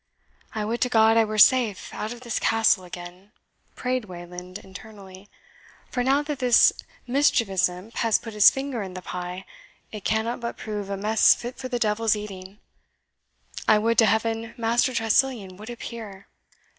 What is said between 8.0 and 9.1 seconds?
put his finger in the